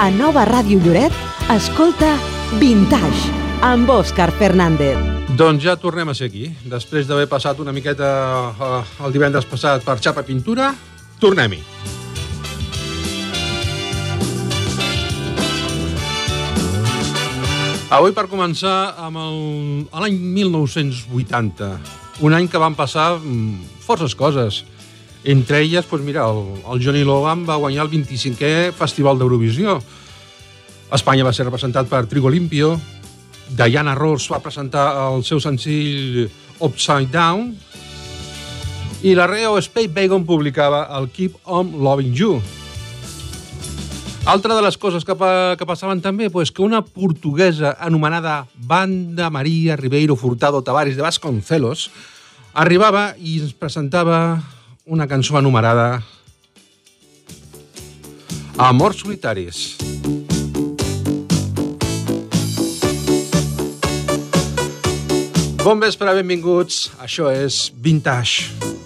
A 0.00 0.08
Nova 0.08 0.46
Ràdio 0.48 0.78
Lloret, 0.80 1.12
escolta 1.52 2.14
Vintage, 2.56 3.28
amb 3.60 3.90
Òscar 3.92 4.30
Fernández. 4.32 4.96
Doncs 5.36 5.60
ja 5.60 5.74
tornem 5.76 6.08
a 6.08 6.14
ser 6.16 6.30
aquí. 6.30 6.46
Després 6.72 7.04
d'haver 7.04 7.26
passat 7.28 7.60
una 7.60 7.74
miqueta 7.76 8.08
eh, 8.48 8.78
el 9.04 9.12
divendres 9.12 9.44
passat 9.44 9.84
per 9.84 9.98
Xapa 10.00 10.24
Pintura, 10.24 10.70
tornem-hi. 11.20 11.60
Avui 17.92 18.16
per 18.16 18.24
començar 18.32 18.94
amb 19.04 19.20
l'any 20.00 20.16
1980, 20.40 21.74
un 22.24 22.40
any 22.40 22.48
que 22.48 22.64
van 22.64 22.72
passar 22.72 23.18
mm, 23.18 23.84
forces 23.84 24.16
coses. 24.16 24.64
Entre 25.24 25.60
elles, 25.60 25.84
doncs 25.84 26.04
mira, 26.04 26.24
el, 26.30 26.62
el 26.64 26.80
Johnny 26.80 27.04
Logan 27.04 27.44
va 27.48 27.58
guanyar 27.60 27.84
el 27.84 27.92
25è 27.92 28.70
Festival 28.76 29.20
d'Eurovisió. 29.20 29.76
Espanya 30.96 31.26
va 31.26 31.34
ser 31.36 31.44
representat 31.46 31.90
per 31.90 32.06
Trigo 32.08 32.32
Limpio, 32.32 32.74
Diana 33.50 33.94
Ross 33.94 34.30
va 34.30 34.40
presentar 34.42 34.86
el 35.08 35.24
seu 35.26 35.40
senzill 35.42 36.28
Upside 36.60 37.10
Down 37.10 37.50
i 39.02 39.14
la 39.16 39.26
Reo 39.26 39.56
Space 39.58 39.90
Bacon 39.92 40.26
publicava 40.28 40.84
el 40.98 41.08
Keep 41.10 41.50
On 41.50 41.70
Loving 41.82 42.14
You. 42.14 42.40
Altra 44.28 44.54
de 44.54 44.62
les 44.62 44.76
coses 44.76 45.06
que, 45.08 45.16
pa, 45.16 45.56
que 45.56 45.66
passaven 45.66 46.02
també, 46.04 46.28
pues, 46.30 46.52
que 46.52 46.62
una 46.62 46.82
portuguesa 46.84 47.72
anomenada 47.80 48.44
Banda 48.54 49.30
Maria 49.32 49.78
Ribeiro 49.80 50.14
Furtado 50.14 50.60
Tavares 50.62 50.96
de 50.96 51.02
Vasconcelos 51.02 51.88
arribava 52.52 53.14
i 53.16 53.38
ens 53.40 53.56
presentava 53.56 54.20
una 54.86 55.06
cançó 55.06 55.36
anomenada 55.36 56.02
Amors 58.60 58.98
solitaris. 59.00 59.76
Bon 65.64 65.80
vespre, 65.80 66.12
benvinguts. 66.18 66.90
Això 67.00 67.30
és 67.32 67.70
Vintage. 67.80 68.79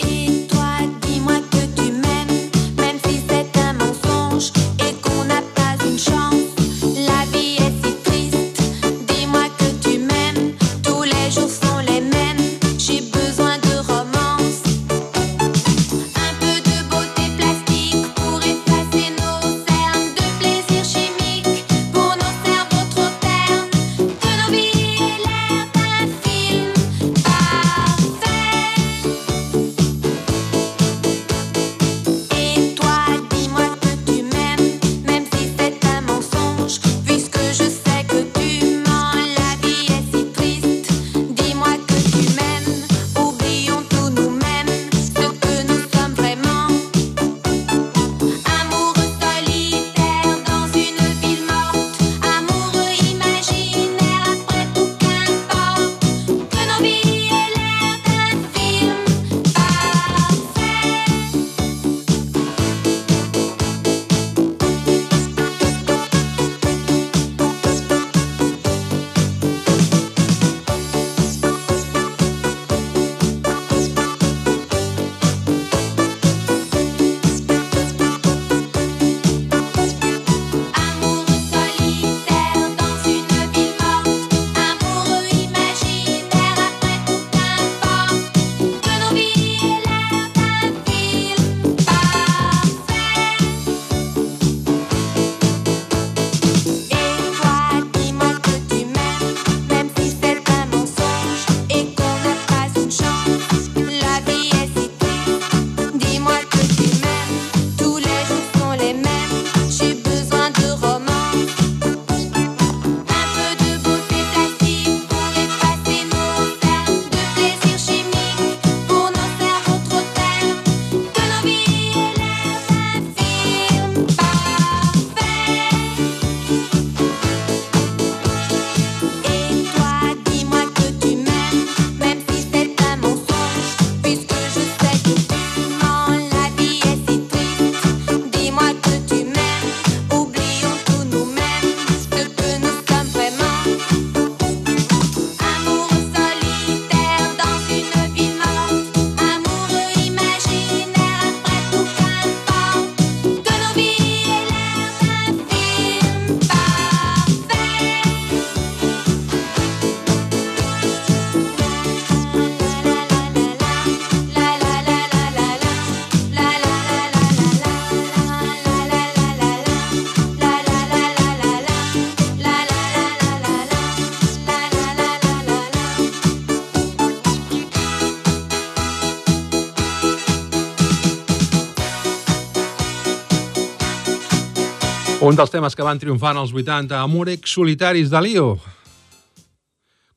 Un 185.24 185.32
dels 185.32 185.48
temes 185.48 185.72
que 185.72 185.84
van 185.86 185.96
triomfar 185.96 186.34
en 186.34 186.42
els 186.42 186.50
80, 186.52 186.98
Amorex 187.00 187.54
Solitaris 187.56 188.10
de 188.12 188.20
Lio. 188.20 188.48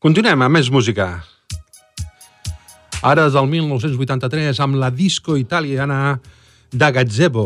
Continuem 0.04 0.42
amb 0.44 0.57
més 0.57 0.68
música. 0.68 1.06
Ara 3.07 3.30
és 3.30 3.38
el 3.39 3.48
1983 3.48 4.59
amb 4.65 4.75
la 4.81 4.89
disco 4.92 5.38
italiana 5.39 6.18
de 6.74 6.92
Gazebo. 6.92 7.45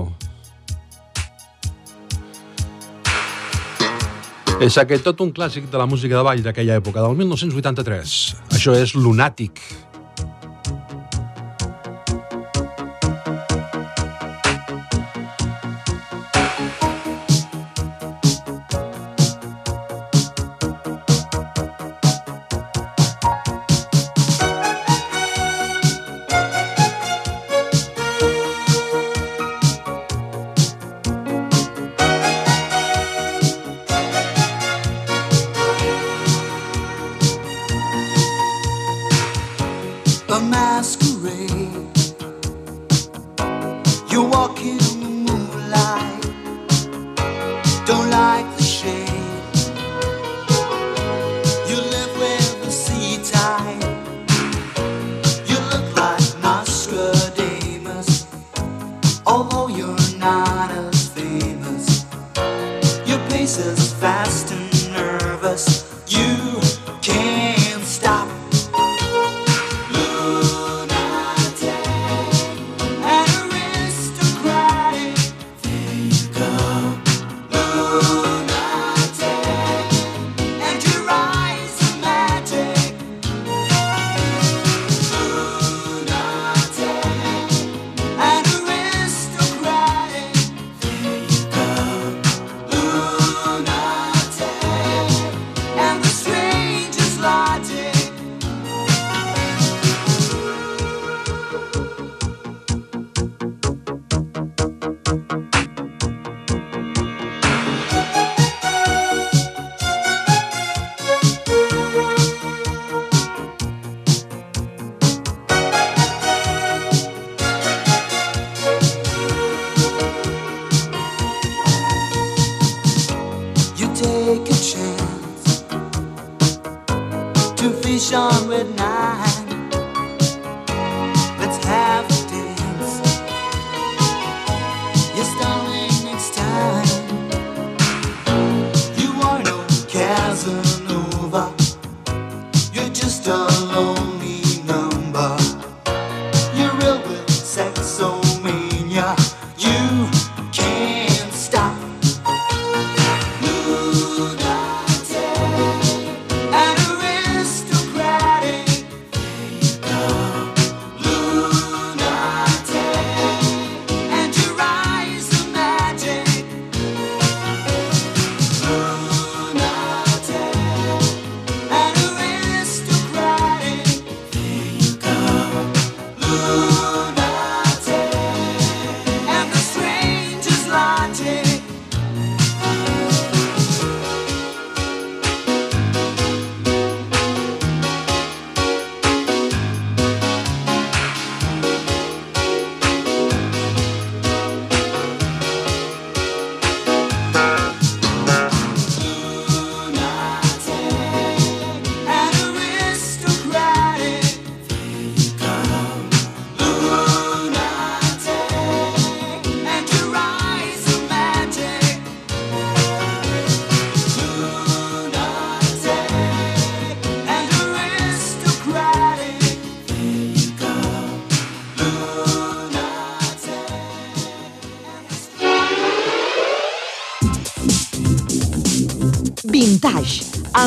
És 4.58 4.82
aquest 4.82 5.06
tot 5.06 5.22
un 5.22 5.30
clàssic 5.30 5.70
de 5.70 5.78
la 5.78 5.86
música 5.86 6.18
de 6.18 6.26
ball 6.26 6.42
d'aquella 6.42 6.82
època, 6.82 7.06
del 7.06 7.14
1983. 7.22 8.18
Això 8.58 8.74
és 8.74 8.98
Lunatic. 8.98 9.62
Although 9.62 9.91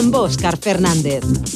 Vintage, 0.05 0.11
amb 0.11 0.15
Òscar 0.15 0.59
Fernández. 0.61 1.54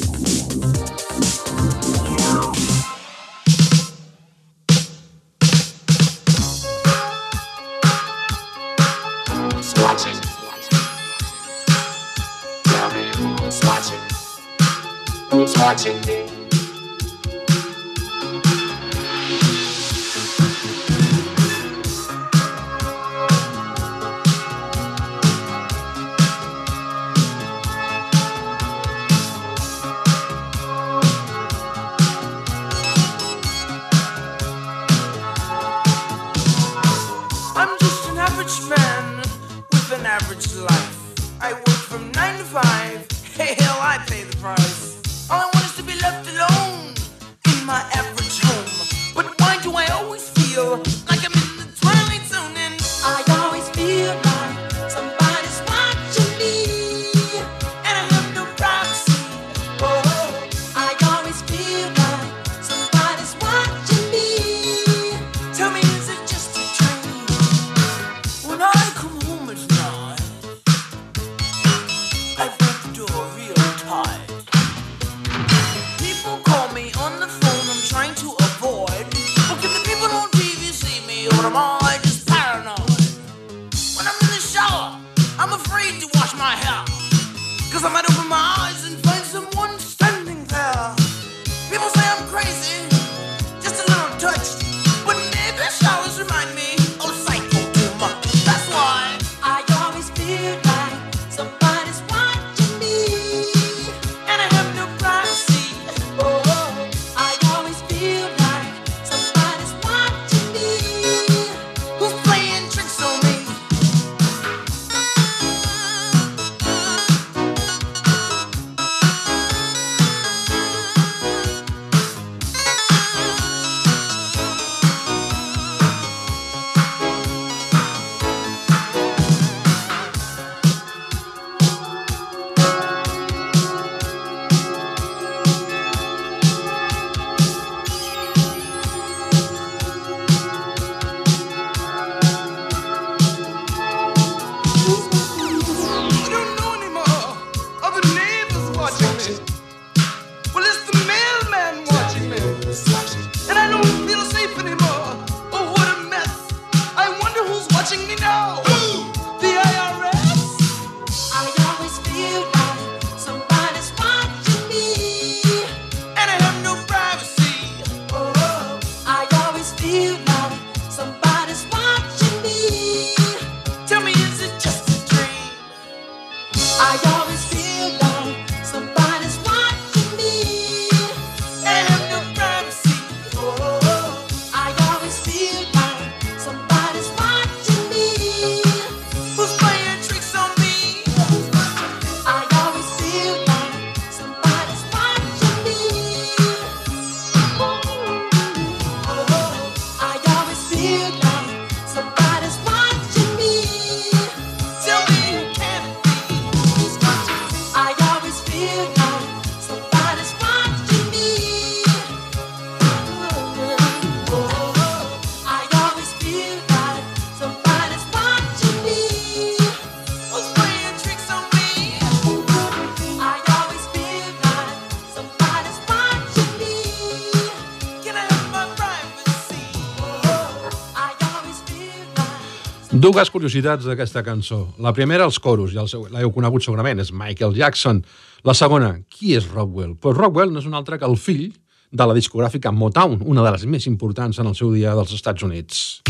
Dues 233.08 233.30
curiositats 233.32 233.86
d'aquesta 233.88 234.20
cançó. 234.20 234.74
La 234.84 234.90
primera, 234.92 235.24
els 235.24 235.38
coros, 235.40 235.70
ja 235.72 235.80
l'heu 236.12 236.28
conegut 236.34 236.60
segurament, 236.60 236.98
és 237.00 237.08
Michael 237.08 237.54
Jackson. 237.56 238.02
La 238.44 238.52
segona, 238.52 238.90
qui 239.08 239.32
és 239.32 239.46
Rockwell? 239.48 239.94
Pues 239.96 240.18
Rockwell 240.18 240.52
no 240.52 240.60
és 240.60 240.66
un 240.68 240.76
altre 240.76 240.98
que 241.00 241.08
el 241.08 241.16
fill 241.16 241.46
de 241.88 242.04
la 242.04 242.12
discogràfica 242.12 242.68
Motown, 242.68 243.22
una 243.24 243.46
de 243.46 243.54
les 243.54 243.64
més 243.64 243.86
importants 243.88 244.36
en 244.42 244.50
el 244.50 244.56
seu 244.58 244.74
dia 244.74 244.92
dels 244.98 245.14
Estats 245.16 245.46
Units. 245.46 246.02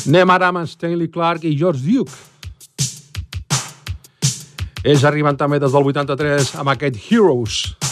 Anem 0.00 0.34
ara 0.34 0.50
amb 0.50 0.66
Stanley 0.66 1.06
Clark 1.14 1.46
i 1.46 1.54
George 1.54 1.86
Duke. 1.86 2.10
Ells 4.82 5.06
arriben 5.06 5.38
també 5.38 5.62
des 5.62 5.70
del 5.70 5.92
83 5.94 6.56
amb 6.58 6.74
aquest 6.74 6.98
Heroes. 7.06 7.62
Heroes. 7.70 7.89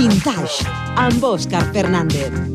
Vintage 0.00 0.64
amb 0.96 1.24
Òscar 1.28 1.60
Fernández. 1.74 2.49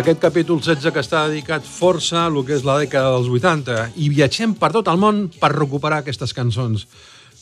Aquest 0.00 0.16
capítol 0.16 0.62
16 0.64 0.94
que 0.94 1.02
està 1.02 1.26
dedicat 1.28 1.66
força 1.68 2.22
a 2.22 2.30
lo 2.32 2.40
que 2.40 2.54
és 2.56 2.62
la 2.64 2.78
dècada 2.80 3.10
dels 3.12 3.26
80 3.28 3.98
i 4.00 4.06
viatgem 4.08 4.54
per 4.56 4.70
tot 4.72 4.88
el 4.88 4.96
món 4.96 5.26
per 5.42 5.50
recuperar 5.52 5.98
aquestes 6.00 6.32
cançons. 6.32 6.86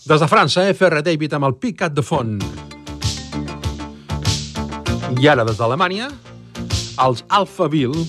Des 0.03 0.19
de 0.19 0.27
França, 0.27 0.65
FR 0.73 1.05
David 1.07 1.37
amb 1.39 1.47
el 1.47 1.55
Picat 1.63 1.95
de 1.95 2.03
Font. 2.03 2.35
I 5.23 5.31
ara, 5.31 5.47
des 5.47 5.55
d'Alemanya, 5.55 6.11
els 7.07 7.23
Alphaville 7.31 8.09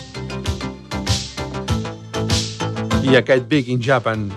i 3.05 3.21
aquest 3.21 3.45
Big 3.53 3.69
in 3.69 3.85
Japan. 3.85 4.31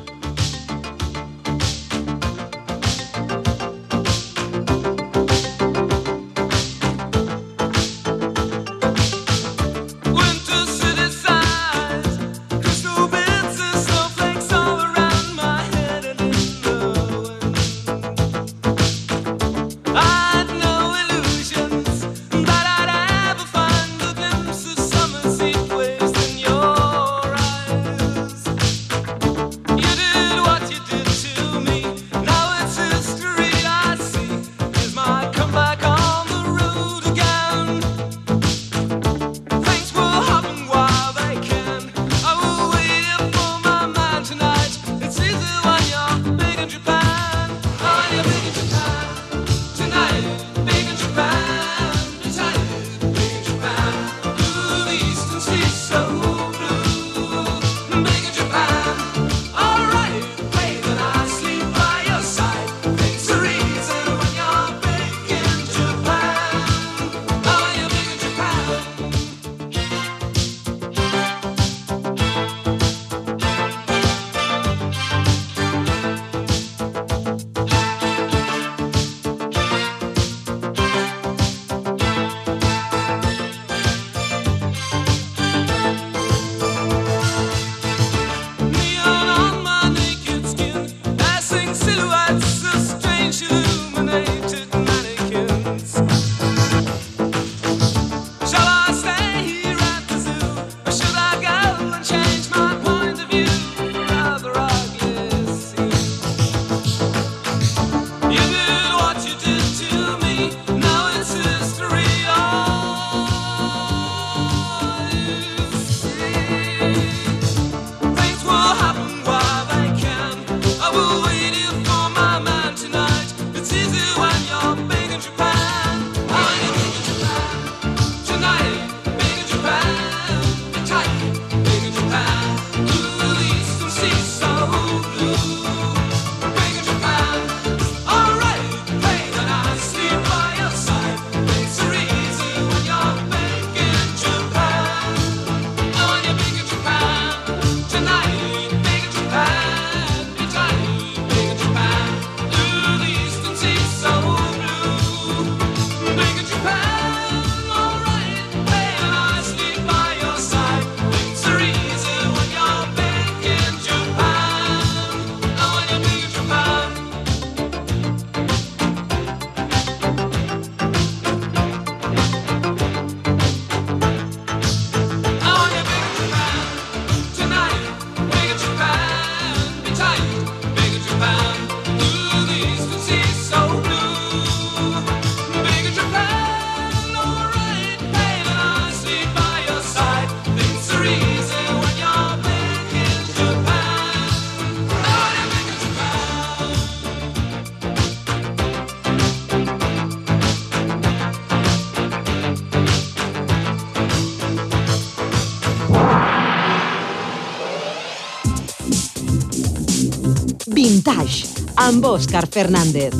rumbo 212.02 212.14
Óscar 212.14 212.48
Fernández. 212.48 213.14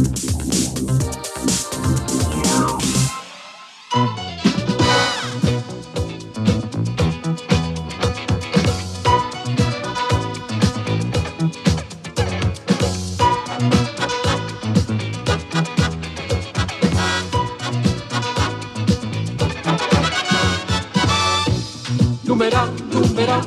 Númera, 22.25 22.67
númera, 22.93 23.41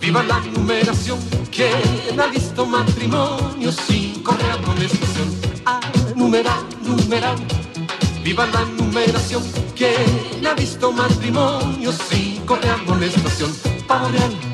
viva 0.00 0.22
la 0.22 0.38
numeración, 0.40 1.18
que 1.50 1.70
ha 2.16 2.26
visto 2.28 2.64
matrimonio 2.64 3.53
con 4.74 4.82
estación. 4.82 5.28
A 5.66 5.80
numerar, 6.16 6.62
numerar, 6.82 7.36
viva 8.22 8.46
la 8.46 8.64
numeración. 8.64 9.42
¿Quién 9.76 10.46
ha 10.46 10.54
visto 10.54 10.92
matrimonio? 10.92 11.92
Sí, 11.92 12.40
corre 12.46 12.68
a 12.68 13.04
estación. 13.04 13.52
Pavo 13.86 14.08
real 14.08 14.53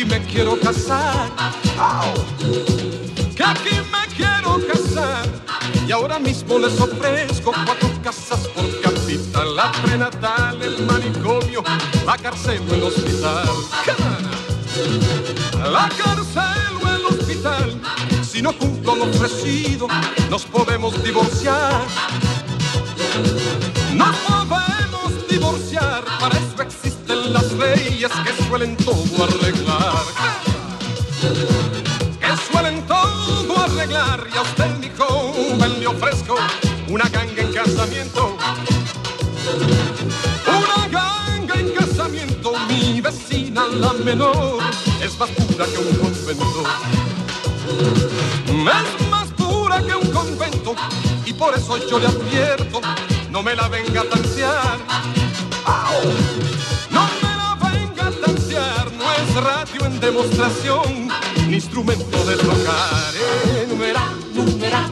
aquí 0.00 0.08
me 0.08 0.20
quiero 0.26 0.58
casar. 0.58 1.30
Que 3.36 3.44
aquí 3.44 3.76
me 3.92 4.14
quiero 4.16 4.58
casar. 4.66 5.28
Y 5.86 5.92
ahora 5.92 6.18
mismo 6.18 6.58
les 6.58 6.80
ofrezco 6.80 7.52
cuatro 7.52 7.90
casas 8.02 8.48
por 8.48 8.80
capital. 8.80 9.56
La 9.56 9.70
prenatal, 9.72 10.62
el 10.62 10.86
manicomio, 10.86 11.62
la 12.06 12.16
cárcel 12.16 12.62
o 12.70 12.74
el 12.74 12.82
hospital. 12.84 13.48
La 15.70 15.88
cárcel 15.88 16.76
o 16.82 16.88
el 16.88 17.04
hospital. 17.06 17.80
Si 18.22 18.40
no 18.40 18.56
cumplo 18.56 18.96
lo 18.96 19.04
ofrecido, 19.04 19.86
nos 20.30 20.44
podemos 20.46 21.02
divorciar. 21.02 21.84
Nos 23.94 24.16
podemos 24.16 25.28
divorciar. 25.28 26.04
Para 26.18 26.38
eso 26.38 26.62
existen 26.62 27.32
las 27.34 27.52
leyes 27.52 28.10
que 28.24 28.44
suelen 28.44 28.76
todo 28.76 29.24
arreglar. 29.24 29.69
Que 31.20 32.36
suelen 32.50 32.86
todo 32.86 33.58
arreglar. 33.58 34.26
Y 34.32 34.38
a 34.38 34.42
usted, 34.42 34.78
mi 34.78 34.88
joven, 34.96 35.78
le 35.78 35.86
ofrezco 35.86 36.36
una 36.88 37.04
ganga 37.10 37.42
en 37.42 37.52
casamiento. 37.52 38.38
Una 40.46 40.88
ganga 40.88 41.54
en 41.56 41.74
casamiento, 41.74 42.52
mi 42.68 43.02
vecina 43.02 43.66
la 43.66 43.92
menor 43.92 44.60
es 45.02 45.18
más 45.18 45.28
pura 45.30 45.66
que 45.66 45.78
un 45.78 45.94
convento. 45.96 46.62
Es 48.48 49.08
más 49.10 49.28
pura 49.36 49.82
que 49.82 49.94
un 49.94 50.10
convento 50.10 50.74
y 51.26 51.34
por 51.34 51.54
eso 51.54 51.76
yo 51.86 51.98
le 51.98 52.06
advierto, 52.06 52.80
no 53.30 53.42
me 53.42 53.54
la 53.54 53.68
venga 53.68 54.00
a 54.00 54.04
tantear. 54.04 54.78
¡Au! 55.66 56.50
No 58.50 59.12
es 59.12 59.34
radio 59.34 59.86
en 59.86 60.00
demostración, 60.00 61.08
ni 61.46 61.54
instrumento 61.54 62.24
de 62.24 62.34
tocar. 62.34 63.14
Numeral, 63.68 64.34
numeral, 64.34 64.90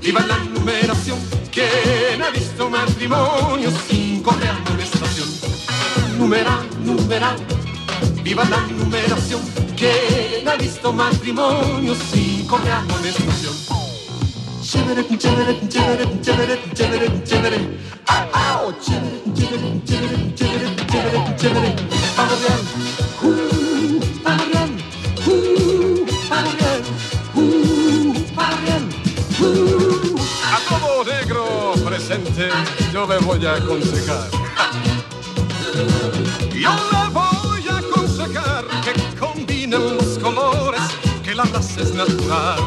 viva 0.00 0.20
la 0.26 0.38
numeración. 0.44 1.18
¿Quién 1.52 2.22
ha 2.22 2.30
visto 2.30 2.70
matrimonio 2.70 3.70
sin 3.86 4.22
correa 4.22 4.56
amonestación? 4.64 5.28
Numeral, 6.16 6.66
numeral, 6.82 7.36
viva 8.22 8.44
la 8.46 8.60
numeración. 8.68 9.42
¿Quién 9.76 10.48
ha 10.48 10.56
visto 10.56 10.90
matrimonio 10.90 11.94
sin 11.94 12.46
correa 12.46 12.78
amonestación? 12.78 13.79
A 30.44 30.58
todo 30.68 31.04
negro 31.04 31.74
presente 31.84 32.48
yo 32.92 33.06
le 33.08 33.18
voy 33.18 33.44
a 33.46 33.54
aconsejar. 33.54 34.30
Yo 36.54 36.70
le 36.92 37.08
voy 37.12 37.68
a 37.68 37.78
aconsejar 37.78 38.64
que 38.84 38.92
combinen 39.18 39.96
los 39.96 40.18
colores, 40.18 40.82
que 41.24 41.34
la 41.34 41.42
raza 41.42 41.80
es 41.80 41.92
natural. 41.92 42.60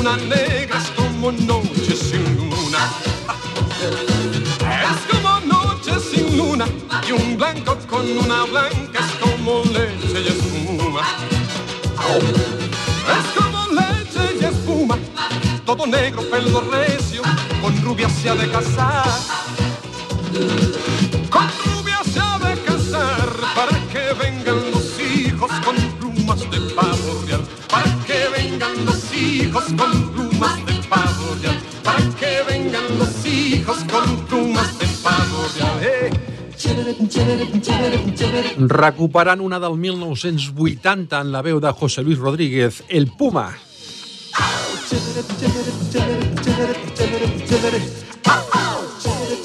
Una 0.00 0.16
negra 0.16 0.78
es 0.78 0.90
como 0.96 1.30
noche 1.30 1.94
sin 1.94 2.24
luna. 2.38 2.78
Es 4.90 5.00
como 5.10 5.40
noche 5.40 5.92
sin 6.00 6.38
luna, 6.38 6.64
y 7.06 7.12
un 7.12 7.36
blanco 7.36 7.76
con 7.86 8.10
una 8.16 8.44
blanca 8.44 8.98
es 8.98 9.12
como 9.20 9.62
leche 9.64 10.20
y 10.24 10.28
espuma. 10.28 11.02
Es 13.14 13.42
como 13.42 13.66
leche 13.78 14.38
y 14.40 14.44
espuma, 14.44 14.96
todo 15.66 15.86
negro, 15.86 16.22
pelo 16.30 16.62
recio, 16.62 17.20
con 17.60 17.82
rubia 17.82 18.08
se 18.08 18.30
ha 18.30 18.34
de 18.36 18.50
casar. 18.50 19.06
Con 21.28 21.46
rubia 21.66 22.00
se 22.10 22.20
ha 22.20 22.38
de 22.38 22.58
casar, 22.62 23.28
para 23.54 23.78
que 23.92 24.14
vengan 24.18 24.70
los 24.70 24.98
hijos 24.98 25.50
con 25.62 25.76
hijos 29.50 29.64
con 29.64 30.12
plumas 30.12 30.64
de 30.66 30.74
pavo 30.88 31.34
real. 31.42 31.58
Para 31.82 32.08
que 32.18 32.42
vengan 32.48 32.98
los 32.98 33.26
hijos 33.26 33.78
con 33.90 34.16
plumas 34.26 34.78
de 34.78 34.86
pavo 35.02 35.46
real. 35.56 35.78
Eh. 35.82 36.10
Chévere. 36.56 38.54
Recuperant 38.58 39.40
una 39.40 39.58
del 39.58 39.76
1980 39.76 41.20
en 41.20 41.32
la 41.32 41.42
veu 41.42 41.58
de 41.58 41.72
José 41.72 42.02
Luis 42.02 42.18
Rodríguez, 42.18 42.84
El 42.88 43.08
Puma. 43.10 43.50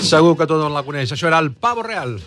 Segur 0.05 0.37
que 0.37 0.45
tothom 0.45 0.73
la 0.75 0.83
coneix. 0.85 1.15
Això 1.15 1.31
era 1.31 1.39
el 1.41 1.53
Pavo 1.53 1.81
Real. 1.81 2.19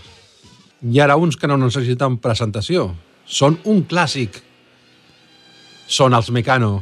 I 0.83 0.99
ara 1.05 1.17
uns 1.21 1.37
que 1.37 1.47
no 1.47 1.61
necessiten 1.61 2.19
presentació. 2.19 2.91
Són 3.25 3.61
un 3.69 3.85
clàssic. 3.87 4.43
Són 5.87 6.17
els 6.17 6.33
Mecano. 6.35 6.81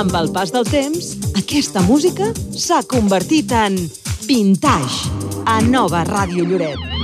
Amb 0.00 0.14
el 0.16 0.30
pas 0.32 0.48
del 0.48 0.64
temps, 0.64 1.10
aquesta 1.36 1.82
música 1.84 2.30
s'ha 2.56 2.78
convertit 2.88 3.52
en 3.52 3.76
vintage 4.24 5.12
a 5.44 5.60
Nova 5.66 6.06
Ràdio 6.08 6.48
Lloret. 6.48 6.99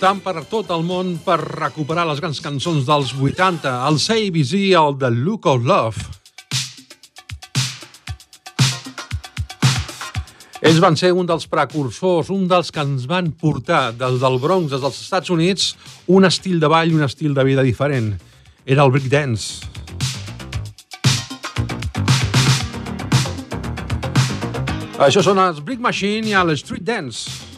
voltant 0.00 0.22
per 0.24 0.46
tot 0.48 0.70
el 0.72 0.80
món 0.80 1.10
per 1.20 1.34
recuperar 1.36 2.06
les 2.08 2.22
grans 2.22 2.38
cançons 2.40 2.86
dels 2.88 3.10
80, 3.12 3.68
el 3.84 3.98
Say 4.00 4.30
Busy, 4.32 4.70
el 4.72 4.94
The 4.96 5.10
Look 5.12 5.44
of 5.44 5.66
Love. 5.68 6.00
Ells 10.64 10.80
van 10.80 10.96
ser 10.96 11.10
un 11.12 11.28
dels 11.28 11.44
precursors, 11.52 12.30
un 12.32 12.48
dels 12.48 12.72
que 12.72 12.80
ens 12.80 13.04
van 13.10 13.28
portar 13.36 13.90
des 13.92 14.16
del 14.22 14.40
Bronx, 14.40 14.70
des 14.72 14.80
dels 14.80 15.02
Estats 15.04 15.28
Units, 15.28 15.74
un 16.08 16.24
estil 16.24 16.56
de 16.64 16.72
ball, 16.72 16.96
un 16.96 17.04
estil 17.04 17.36
de 17.36 17.44
vida 17.44 17.60
diferent. 17.60 18.14
Era 18.64 18.88
el 18.88 18.96
breakdance. 18.96 19.68
Això 24.96 25.20
són 25.20 25.44
els 25.44 25.60
Brick 25.60 25.84
Machine 25.84 26.32
i 26.32 26.36
el 26.40 26.56
Street 26.56 26.88
Dance. 26.88 27.49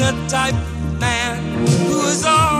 a 0.00 0.12
type 0.28 0.54
man 1.00 1.66
who 1.86 2.06
is 2.06 2.24
all 2.24 2.57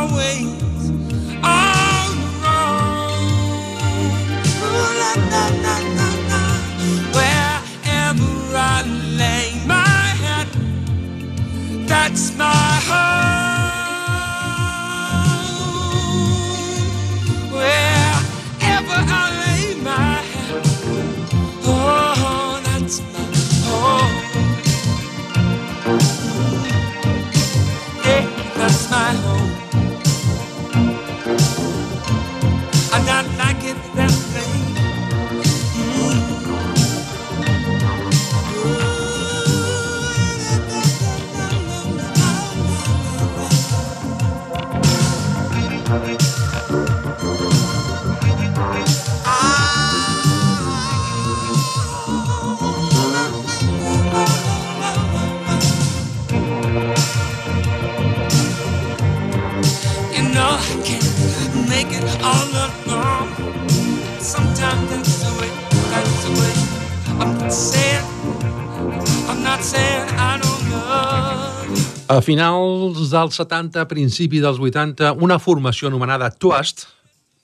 A 72.09 72.23
finals 72.25 73.11
dels 73.13 73.37
70, 73.37 73.83
principi 73.85 74.39
dels 74.41 74.57
80, 74.57 75.11
una 75.21 75.37
formació 75.37 75.91
anomenada 75.91 76.31
Twist 76.33 76.87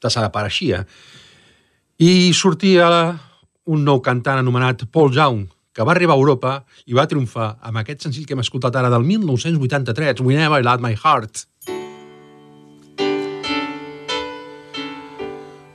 desapareixia 0.00 0.78
eh, 0.80 2.06
i 2.08 2.32
sortia 2.32 2.86
un 3.68 3.82
nou 3.84 4.00
cantant 4.00 4.40
anomenat 4.40 4.86
Paul 4.88 5.12
Young, 5.12 5.42
que 5.68 5.84
va 5.84 5.92
arribar 5.92 6.16
a 6.16 6.22
Europa 6.22 6.54
i 6.88 6.96
va 6.96 7.04
triomfar 7.04 7.50
amb 7.60 7.82
aquest 7.82 8.06
senzill 8.06 8.24
que 8.24 8.32
hem 8.32 8.40
escoltat 8.40 8.80
ara 8.80 8.88
del 8.88 9.04
1983, 9.04 10.24
We 10.24 10.40
Never 10.40 10.62
Let 10.64 10.80
My 10.80 10.96
Heart. 10.96 11.44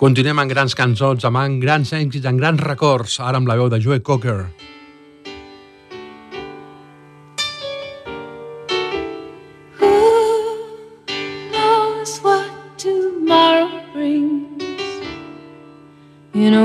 Continuem 0.02 0.42
amb 0.42 0.50
grans 0.50 0.74
cançons, 0.74 1.30
amb 1.30 1.62
grans 1.62 1.94
èxits, 1.94 2.26
amb 2.26 2.42
grans 2.42 2.66
records, 2.66 3.20
ara 3.22 3.38
amb 3.38 3.54
la 3.54 3.62
veu 3.62 3.70
de 3.70 3.84
Joe 3.86 4.02
Cocker. 4.02 4.40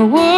world. 0.05 0.34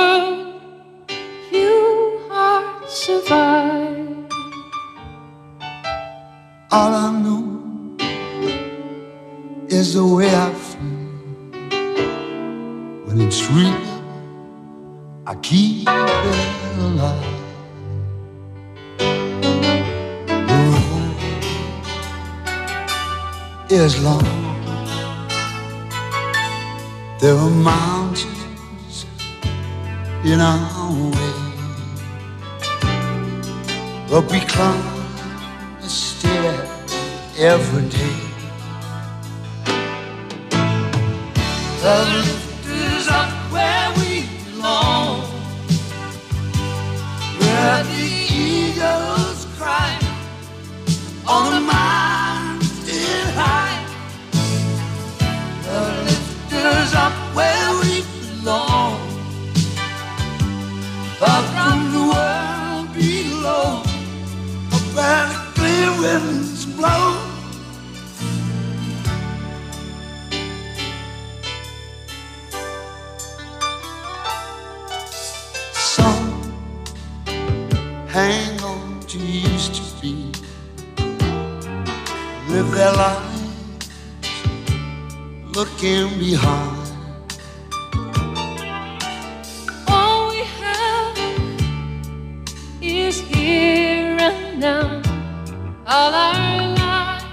all 95.90 96.14
our 96.14 96.34
lives 96.76 97.24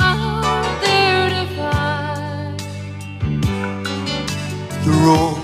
are 0.00 0.80
there 0.82 1.30
to 1.30 1.46
find. 1.54 2.58
The 4.84 4.90
road 5.06 5.38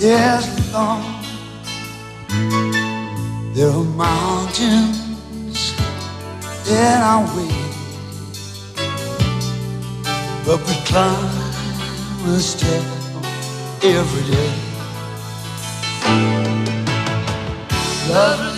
is 0.00 0.72
long. 0.72 1.04
There 3.54 3.68
are 3.68 3.84
mountains 3.84 5.74
in 6.66 6.98
our 7.12 7.24
way, 7.36 7.54
but 10.46 10.58
we 10.66 10.74
climb 10.86 11.36
a 12.24 12.40
step 12.40 12.84
every 13.82 14.24
day. 14.32 14.52
Love 18.08 18.55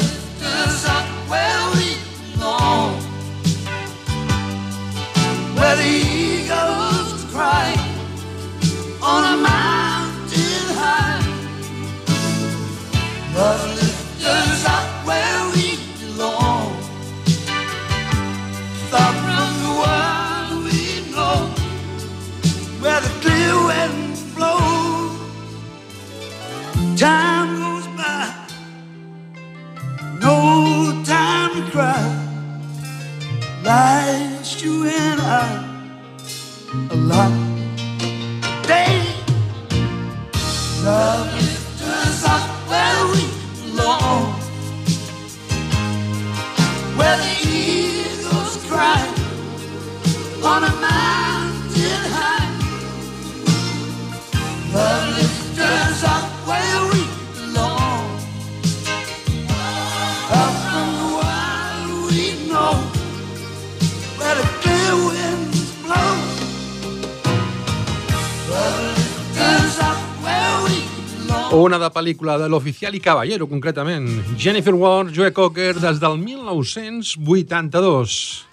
la 71.88 71.94
pel·lícula 71.94 72.36
de 72.40 72.48
l'oficial 72.52 72.94
i 72.94 73.00
caballero, 73.00 73.46
concretament. 73.48 74.06
Jennifer 74.36 74.74
Ward, 74.76 75.14
Joe 75.16 75.32
Cocker, 75.32 75.74
des 75.80 75.98
del 76.02 76.18
1982. 76.20 78.44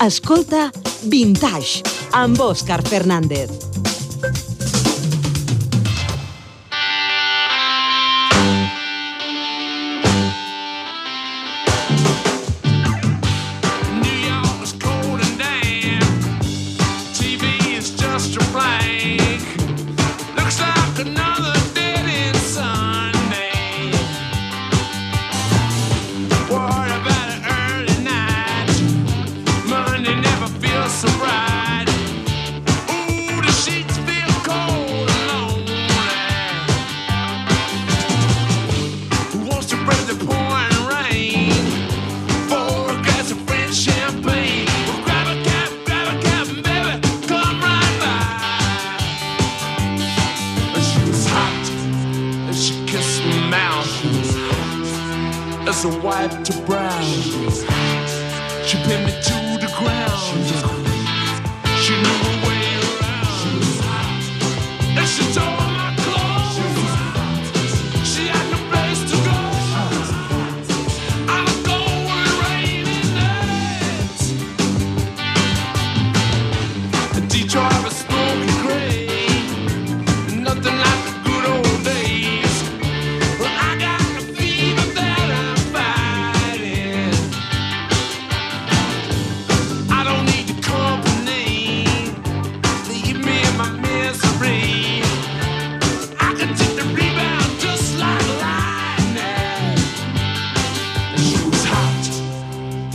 Escolta 0.00 0.70
Vintage, 1.12 1.82
amb 2.16 2.40
Òscar 2.40 2.80
Fernández. 2.88 3.69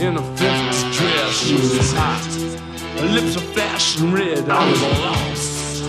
in 0.00 0.16
a 0.16 0.20
business 0.32 0.82
dress. 0.96 1.32
She 1.32 1.54
was 1.54 1.92
hot, 1.92 2.24
her 3.00 3.08
lips 3.08 3.36
were 3.36 3.52
flashing 3.52 4.12
red. 4.12 4.48
I 4.48 4.70
was 4.70 4.82
lost 4.82 5.84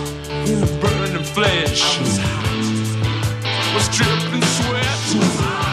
in 0.48 0.60
the 0.60 0.78
burning 0.80 1.24
flesh. 1.24 1.82
I 1.82 2.00
was 2.00 2.18
hot, 2.18 3.74
was 3.74 3.88
dripping 3.96 4.42
sweat. 4.42 5.67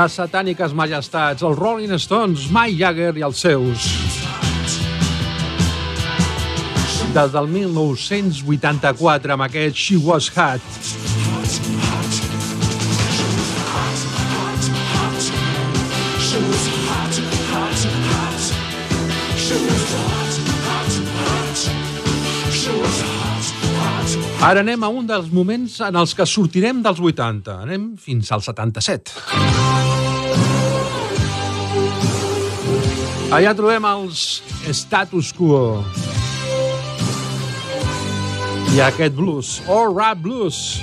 Les 0.00 0.14
satàniques 0.16 0.72
majestats, 0.72 1.42
els 1.44 1.58
Rolling 1.58 1.90
Stones, 2.00 2.46
Mike 2.54 2.78
Jagger 2.78 3.10
i 3.20 3.24
els 3.26 3.40
seus. 3.44 3.88
Des 7.12 7.34
del 7.34 7.50
1984 7.52 9.34
amb 9.36 9.44
aquest 9.44 9.76
She 9.76 9.98
Was 10.00 10.30
Hot. 10.38 10.64
Ara 24.40 24.62
anem 24.64 24.80
a 24.80 24.88
un 24.88 25.04
dels 25.04 25.28
moments 25.28 25.74
en 25.84 26.00
els 26.00 26.16
que 26.16 26.24
sortirem 26.24 26.80
dels 26.80 27.04
80. 27.04 27.60
Anem 27.66 27.90
fins 28.00 28.32
al 28.32 28.40
77. 28.40 29.29
Allà 33.30 33.52
trobem 33.54 33.84
els 33.86 34.40
Status 34.74 35.28
Quo. 35.38 35.84
I 38.74 38.80
aquest 38.82 39.14
blues, 39.14 39.52
All 39.70 39.94
Rap 39.94 40.18
Blues. 40.18 40.80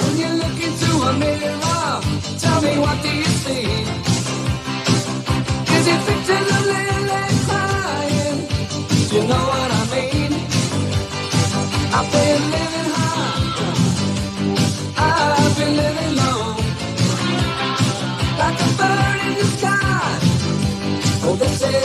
When 0.00 0.16
you 0.16 0.32
look 0.40 0.56
into 0.56 0.92
a 1.04 1.12
mirror, 1.20 2.00
tell 2.40 2.62
me 2.62 2.78
what 2.80 3.02
do 3.02 3.12
you 3.12 3.24
see? 3.44 4.05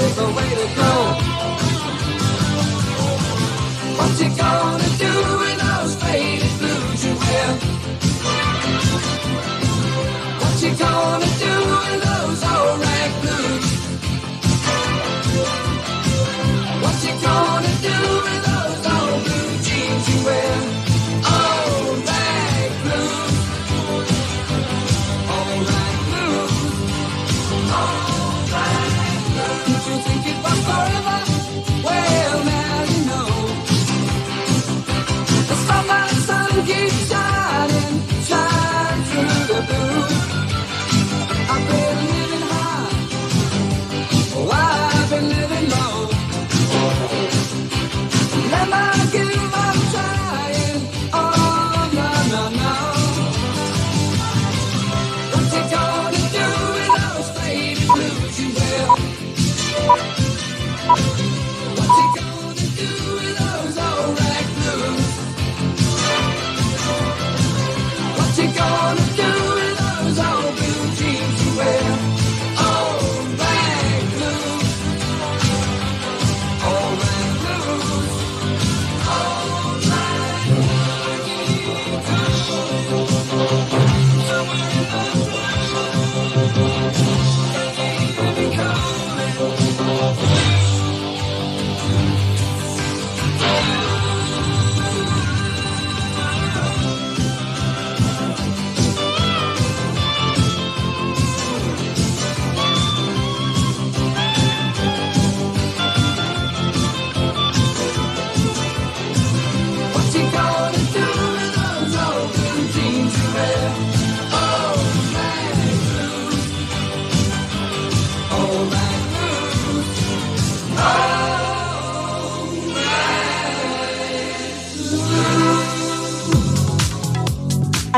Is 0.06 0.16
the 0.16 0.28
way 0.38 0.50
to 0.60 0.68
go. 0.80 0.94
What 3.98 4.12
you 4.22 4.30
gonna 4.38 4.90
do 5.06 5.14
with 5.42 5.58
those 5.66 5.96
faded 6.04 6.54
blues 6.60 7.06
you 7.06 7.14
wear? 7.24 7.50
What 10.42 10.56
you 10.64 10.72
gonna 10.76 11.32
do 11.46 11.54
with 11.82 12.04
those 12.06 12.44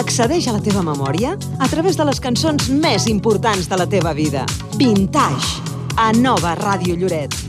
Accedeix 0.04 0.50
a 0.52 0.54
la 0.58 0.60
teva 0.60 0.82
memòria 0.84 1.38
a 1.64 1.70
través 1.72 1.96
de 1.96 2.04
les 2.10 2.20
cançons 2.20 2.68
més 2.84 3.08
importants 3.08 3.70
de 3.72 3.80
la 3.80 3.88
teva 3.88 4.12
vida. 4.18 4.44
Vintage, 4.76 5.64
a 5.96 6.12
Nova 6.20 6.58
Ràdio 6.60 7.00
Lloret. 7.00 7.43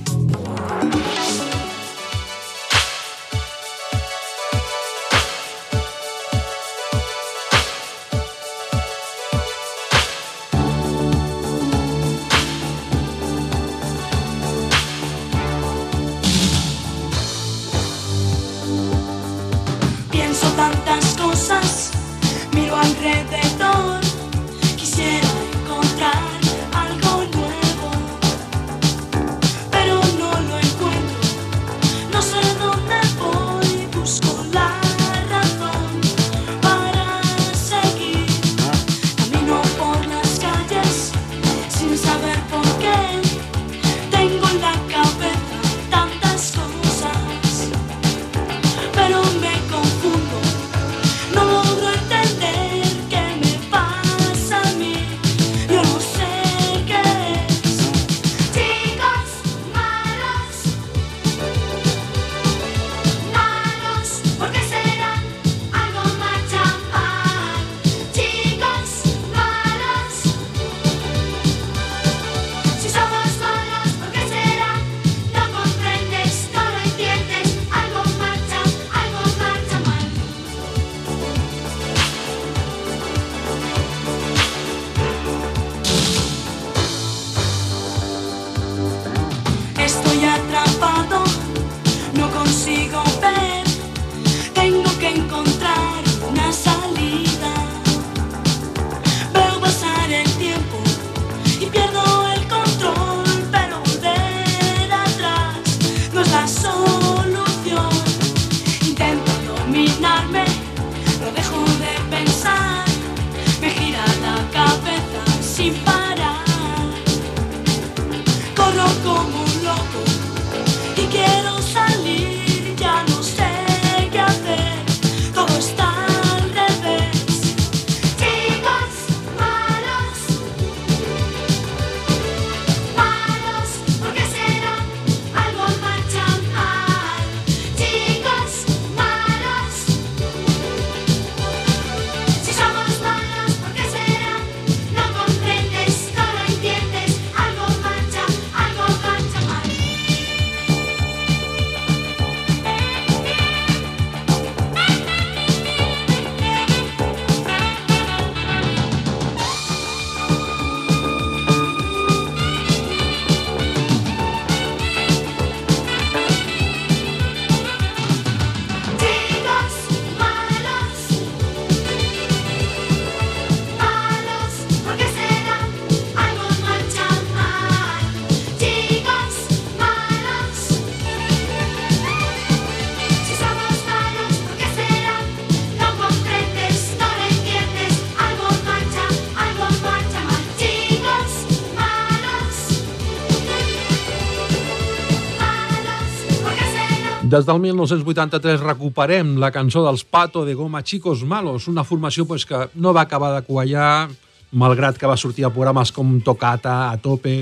Des 197.34 197.42
del 197.48 197.58
1983 197.58 198.60
recuperem 198.62 199.32
la 199.42 199.48
cançó 199.50 199.80
dels 199.82 200.04
Pato 200.06 200.44
de 200.46 200.52
Goma 200.54 200.84
Chicos 200.86 201.24
Malos, 201.26 201.64
una 201.66 201.82
formació 201.82 202.28
pues, 202.30 202.44
que 202.46 202.68
no 202.78 202.92
va 202.94 203.02
acabar 203.08 203.32
de 203.34 203.40
quallar, 203.42 204.06
malgrat 204.52 204.94
que 204.94 205.08
va 205.10 205.16
sortir 205.18 205.42
a 205.42 205.50
programes 205.50 205.90
com 205.90 206.20
Tocata, 206.22 206.92
A 206.92 207.00
Tope, 207.02 207.32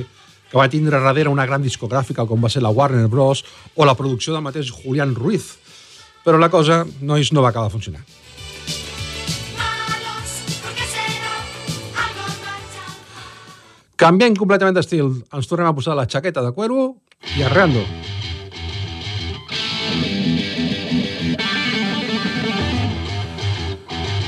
que 0.49 0.57
va 0.57 0.71
tindre 0.73 0.97
darrere 0.97 1.29
una 1.29 1.45
gran 1.45 1.61
discogràfica 1.61 2.25
com 2.25 2.41
va 2.41 2.49
ser 2.49 2.63
la 2.65 2.71
Warner 2.73 3.05
Bros. 3.13 3.45
o 3.77 3.85
la 3.85 3.93
producció 3.95 4.33
del 4.33 4.41
mateix 4.41 4.71
Julián 4.73 5.13
Ruiz. 5.15 5.59
Però 6.25 6.41
la 6.41 6.49
cosa, 6.49 6.87
nois, 7.03 7.29
no 7.37 7.45
va 7.45 7.51
acabar 7.51 7.69
de 7.69 7.77
funcionar. 7.77 8.01
Canviem 14.01 14.41
completament 14.41 14.81
d'estil. 14.81 15.13
Ens 15.29 15.53
tornem 15.53 15.69
a 15.69 15.77
posar 15.77 16.01
la 16.01 16.09
xaqueta 16.09 16.41
de 16.41 16.57
cuero 16.57 16.95
i 17.37 17.45
arreando. 17.45 17.85
Arreando. 17.85 18.12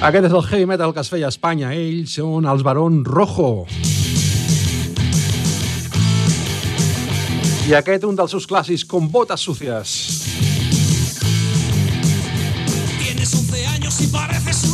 Aquest 0.05 0.27
és 0.29 0.35
el 0.37 0.43
heavy 0.45 0.67
metal 0.69 0.91
que 0.93 1.01
es 1.01 1.09
feia 1.09 1.31
a 1.31 1.33
Espanya. 1.33 1.71
Ells 1.73 2.19
són 2.19 2.45
els 2.45 2.61
Barón 2.61 2.99
Rojo. 3.09 3.65
I 7.65 7.73
aquest 7.79 8.05
un 8.05 8.19
dels 8.19 8.35
seus 8.37 8.45
clàssics, 8.45 8.85
com 8.85 9.09
botes 9.09 9.41
sucias. 9.41 9.95
Tienes 13.01 13.33
11 13.33 13.67
años 13.79 14.01
y 14.03 14.07
pareces 14.13 14.65
un 14.69 14.74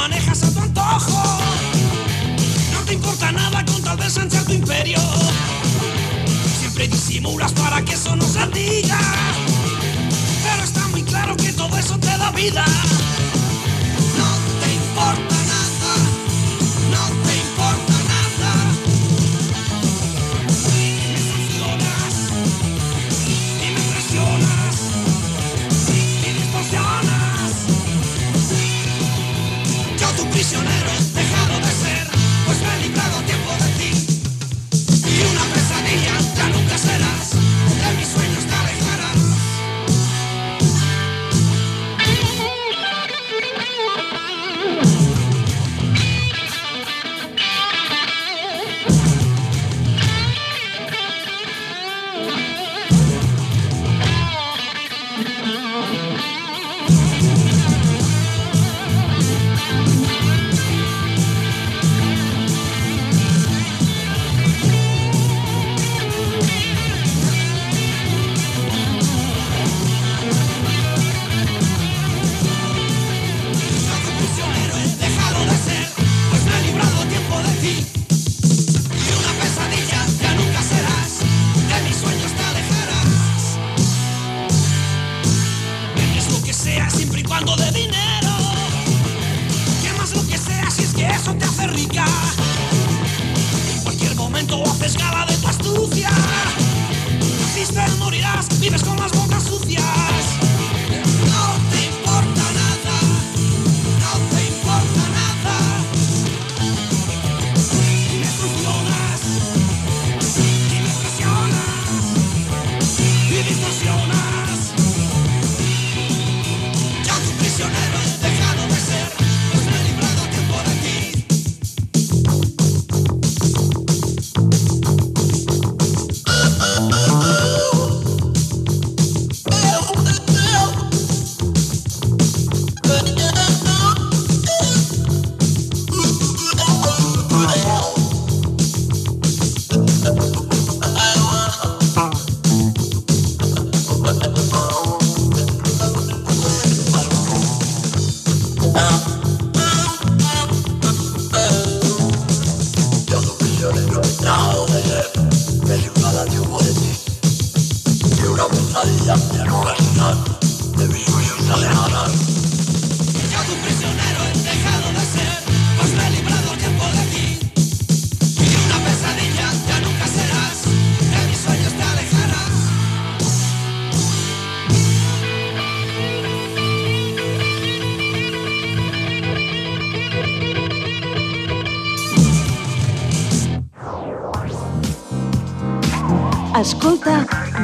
manejas 0.00 0.42
a 0.44 0.50
tu 0.50 0.60
antojo. 0.60 1.22
No 2.72 2.80
te 2.86 2.94
importa 2.94 3.32
nada 3.32 3.64
con 3.66 3.82
tal 3.82 3.98
de 3.98 4.04
ensanchar 4.04 4.44
tu 4.44 4.52
imperio. 4.52 4.98
Siempre 6.58 6.88
disimulas 6.88 7.52
para 7.52 7.82
que 7.84 7.92
eso 7.94 8.16
no 8.16 8.24
se 8.24 8.46
diga. 8.48 8.98
Pero 10.44 10.62
está 10.62 10.88
muy 10.88 11.02
claro 11.02 11.36
que 11.36 11.52
todo 11.52 11.76
eso 11.76 11.98
te 11.98 12.12
da 12.16 12.30
vida. 12.30 12.64
No 14.18 14.28
te 14.60 14.68
importa. 14.74 15.39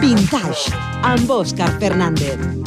Vintage, 0.07 0.71
amb 1.03 1.31
Òscar 1.31 1.73
Fernández. 1.81 2.66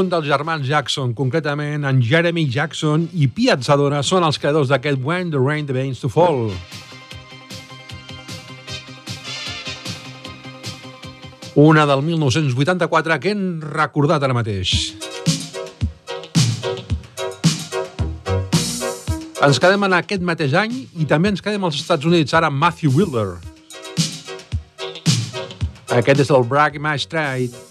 Un 0.00 0.08
dels 0.08 0.24
germans 0.24 0.64
Jackson, 0.64 1.10
concretament 1.12 1.82
en 1.84 1.98
Jeremy 2.00 2.46
Jackson 2.48 3.02
i 3.20 3.26
Piazzadora, 3.28 3.98
són 4.00 4.24
els 4.24 4.38
creadors 4.40 4.70
d'aquest 4.72 5.02
When 5.04 5.28
the 5.34 5.36
Rain 5.36 5.66
Begins 5.68 6.00
to 6.00 6.08
Fall. 6.08 6.48
Una 11.60 11.84
del 11.84 12.00
1984 12.06 13.20
que 13.20 13.34
hem 13.34 13.44
recordat 13.60 14.24
ara 14.24 14.32
mateix. 14.32 14.72
Ens 19.44 19.60
quedem 19.60 19.84
en 19.84 20.00
aquest 20.00 20.24
mateix 20.24 20.56
any 20.56 20.86
i 20.96 21.04
també 21.04 21.34
ens 21.34 21.44
quedem 21.44 21.68
als 21.68 21.82
Estats 21.82 22.08
Units, 22.08 22.32
ara 22.32 22.48
amb 22.48 22.56
Matthew 22.56 22.96
Wheeler. 22.96 23.34
Aquest 25.92 26.24
és 26.24 26.30
el 26.32 26.48
Bragg 26.48 26.80
Mastrite. 26.80 27.69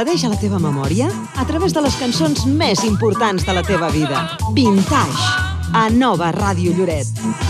accedeix 0.00 0.22
a 0.24 0.30
la 0.32 0.38
teva 0.40 0.56
memòria 0.56 1.10
a 1.36 1.44
través 1.44 1.74
de 1.76 1.82
les 1.84 1.98
cançons 2.00 2.46
més 2.48 2.86
importants 2.88 3.44
de 3.44 3.52
la 3.52 3.60
teva 3.66 3.92
vida. 3.92 4.24
Vintage, 4.56 5.28
a 5.76 5.88
Nova 5.92 6.32
Ràdio 6.32 6.72
Lloret. 6.72 7.49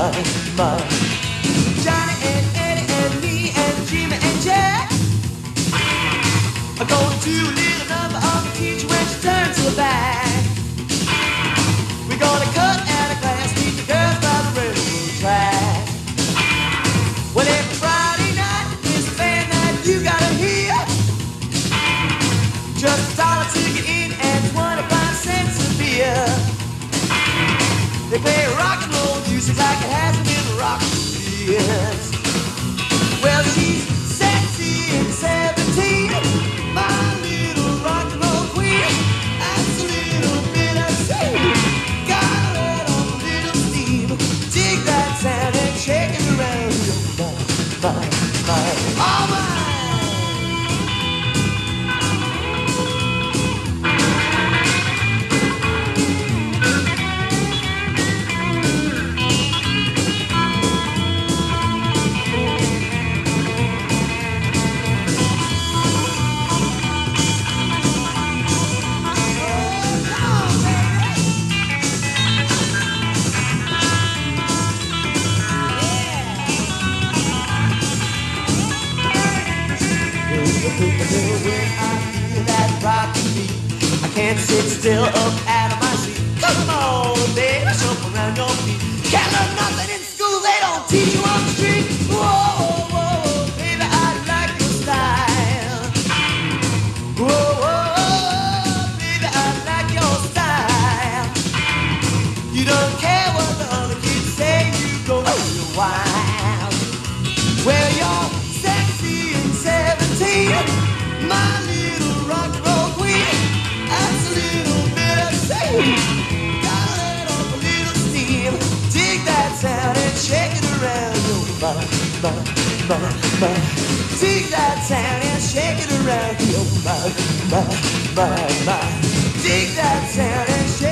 mine, 0.00 0.24
mine. 0.56 0.88
Johnny 1.84 2.16
and 2.32 2.46
Eddie 2.56 2.88
and 3.00 3.12
me 3.20 3.52
and 3.54 3.76
Jimmy 3.88 4.16
and 4.16 4.38
Jack 4.40 4.88
are 6.80 6.88
going 6.88 7.18
to 7.26 7.34
a 7.44 7.52
little 7.60 7.88
number 7.94 8.20
of 8.32 8.40
teacher 8.56 8.88
when 8.88 9.04
she 9.10 9.18
turns 9.20 9.56
her 9.60 9.76
back. 9.76 10.40
We're 12.08 12.22
gonna 12.26 12.50
cut 12.56 12.80
out 12.96 13.08
a 13.14 13.16
class, 13.20 13.52
meet 13.60 13.76
the 13.80 13.86
girls 13.92 14.18
by 14.24 14.36
the 14.44 14.50
railroad 14.56 15.12
track. 15.20 15.84
Well, 17.34 17.48
every 17.58 17.76
Friday 17.82 18.32
night 18.40 18.68
is 18.96 19.04
a 19.12 19.14
band 19.18 19.46
night 19.52 19.76
you 19.84 20.02
gotta 20.02 20.32
hear. 20.44 20.76
Just 22.84 23.04
a 23.12 23.16
dollar 23.20 23.46
to 23.52 23.60
get 23.76 23.86
in 23.98 24.10
and 24.28 24.40
25 24.52 25.16
cents 25.26 25.56
a 25.60 25.68
beer. 25.76 26.24
They 28.08 28.18
play 28.18 28.46
rock 28.56 28.89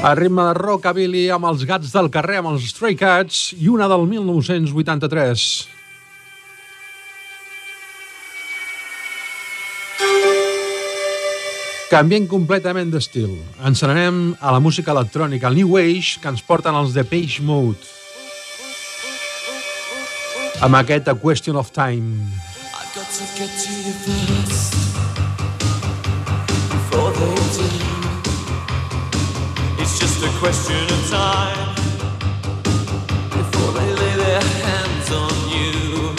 A 0.08 0.14
ritme 0.16 0.40
de 0.40 0.52
rockabilly 0.56 1.26
amb 1.28 1.44
els 1.50 1.66
gats 1.68 1.90
del 1.92 2.06
carrer, 2.08 2.38
amb 2.40 2.48
els 2.54 2.64
Stray 2.70 2.94
Cats, 2.96 3.50
i 3.60 3.66
una 3.68 3.84
del 3.92 4.06
1983. 4.08 5.42
Canviem 11.90 12.24
completament 12.30 12.88
d'estil. 12.94 13.34
Ens 13.68 13.84
anem 13.84 14.22
a 14.40 14.54
la 14.56 14.62
música 14.64 14.94
electrònica, 14.96 15.50
al 15.50 15.52
el 15.52 15.60
New 15.60 15.76
Age, 15.76 16.22
que 16.22 16.32
ens 16.32 16.40
porten 16.40 16.78
els 16.80 16.96
de 16.96 17.04
Page 17.04 17.44
Mode. 17.44 17.84
Amb 20.64 20.80
aquest 20.80 21.12
A 21.12 21.16
Question 21.20 21.60
of 21.60 21.68
Time. 21.76 22.32
I've 22.72 22.96
got 22.96 23.12
to 23.12 23.24
get 23.36 23.52
to 23.60 23.72
you 23.84 23.92
first 24.08 24.72
Before 26.72 27.12
they 27.12 27.34
do 27.60 27.87
It's 29.90 29.98
just 30.00 30.22
a 30.22 30.28
question 30.38 30.84
of 30.84 31.08
time 31.08 31.74
before 33.30 33.72
they 33.72 33.90
lay 33.90 34.16
their 34.16 34.42
hands 34.42 35.10
on 35.10 35.34
you 35.48 36.10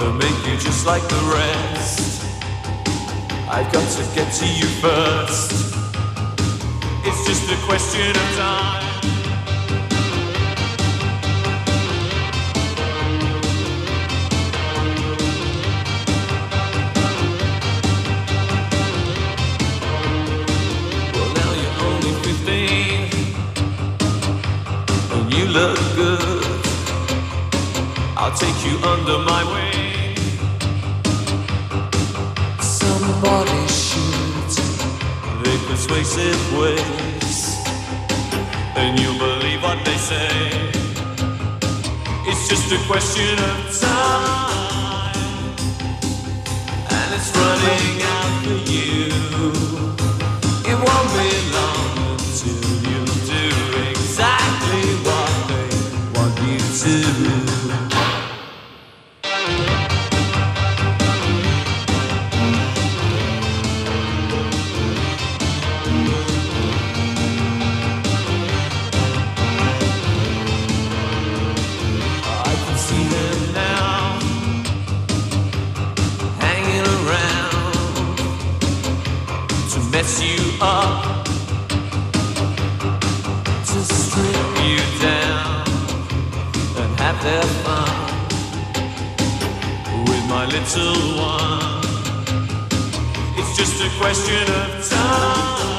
and 0.00 0.18
make 0.18 0.46
you 0.46 0.56
just 0.56 0.86
like 0.86 1.02
the 1.02 1.22
rest. 1.36 2.24
I've 3.46 3.70
got 3.74 3.86
to 3.98 4.14
get 4.14 4.32
to 4.40 4.46
you 4.46 4.66
first. 4.80 5.52
It's 7.04 7.26
just 7.26 7.52
a 7.52 7.66
question 7.66 8.08
of 8.08 8.36
time. 8.38 8.93
I'll 28.34 28.40
take 28.40 28.66
you 28.66 28.76
under 28.78 29.18
my 29.18 29.44
wing. 29.44 30.16
Somebody 32.60 33.68
shoots 33.68 34.56
they 35.44 35.56
persuasive 35.68 36.58
ways, 36.58 37.58
and 38.74 38.98
you'll 38.98 39.18
believe 39.18 39.62
what 39.62 39.84
they 39.84 39.96
say. 39.98 40.72
It's 42.26 42.48
just 42.48 42.72
a 42.72 42.78
question 42.88 43.38
of 43.38 43.80
time, 43.80 45.14
and 46.90 47.14
it's 47.14 47.30
running 47.38 48.02
out 48.02 48.32
for 48.42 48.58
you. 48.68 49.12
It 50.66 50.76
won't 50.84 51.10
be 51.14 51.53
fun 87.64 87.88
with 90.04 90.28
my 90.28 90.44
little 90.44 91.16
one. 91.16 91.80
It's 93.38 93.56
just 93.56 93.82
a 93.82 93.88
question 93.98 94.42
of 94.42 94.88
time, 94.90 95.73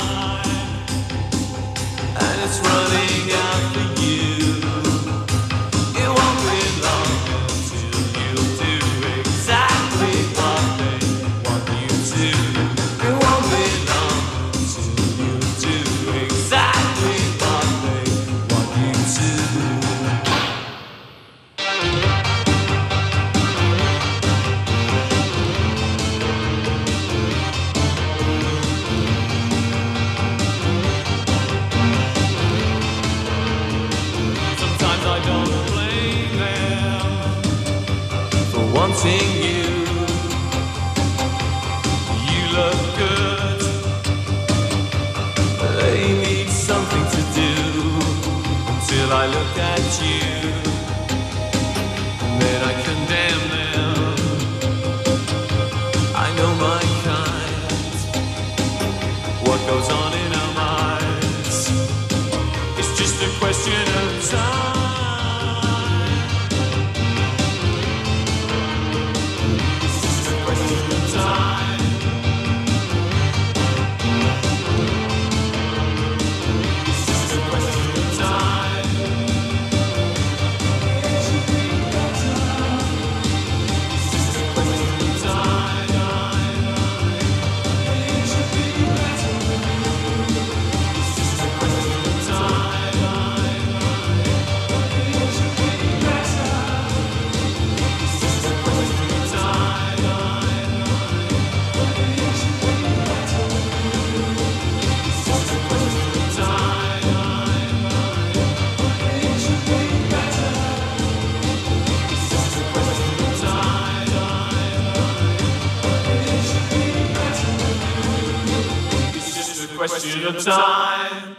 time. 120.34 121.35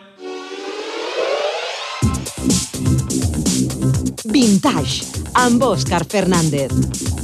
Vintage, 4.24 5.04
amb 5.34 5.62
Òscar 5.62 6.04
Fernández. 6.06 7.15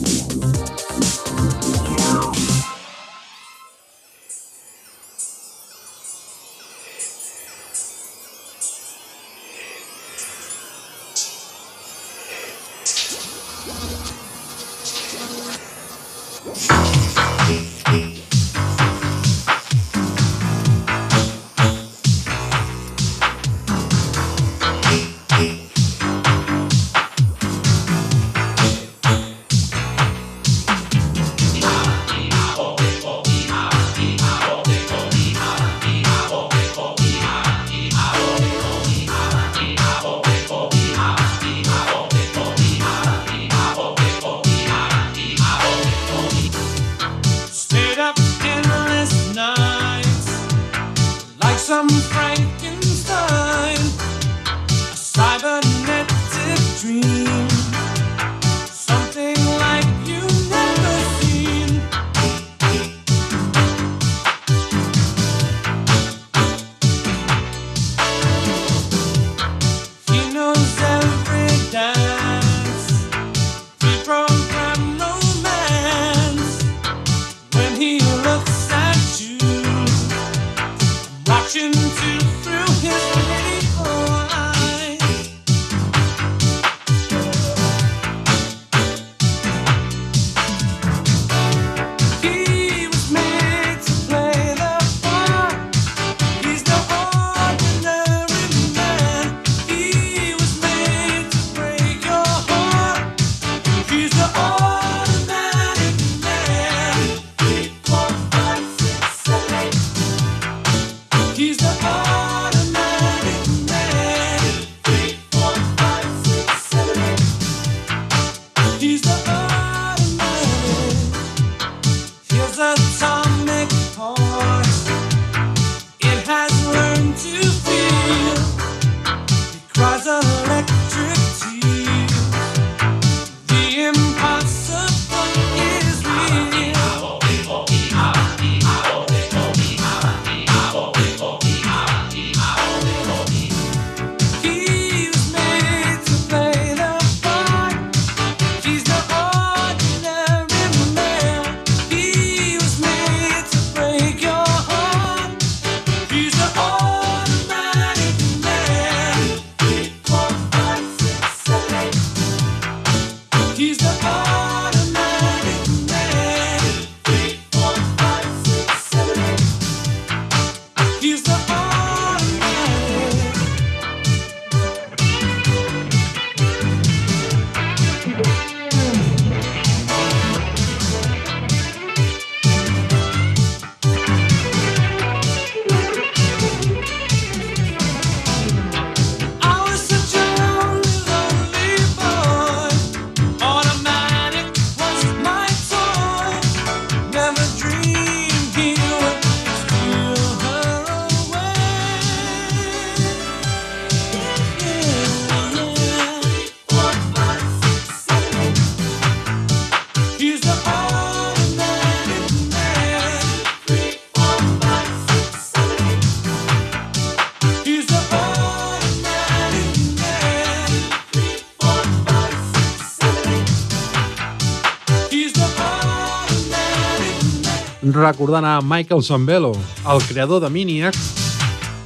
recordant 228.02 228.44
a 228.44 228.60
Michael 228.60 229.02
Zambello, 229.02 229.52
el 229.86 230.00
creador 230.08 230.40
de 230.42 230.48
Miniac, 230.50 230.96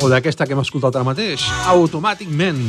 o 0.00 0.08
d'aquesta 0.08 0.46
que 0.46 0.54
hem 0.56 0.62
escoltat 0.62 0.96
ara 0.96 1.04
mateix, 1.04 1.44
Automàticment. 1.68 2.62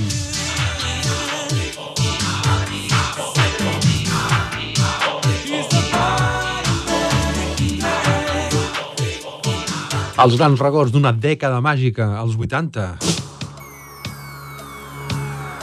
Els 10.18 10.36
grans 10.36 10.60
records 10.60 10.92
d'una 10.92 11.14
dècada 11.14 11.62
màgica, 11.62 12.10
als 12.20 12.36
80. 12.36 12.90